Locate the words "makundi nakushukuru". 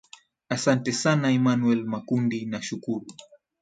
1.93-3.05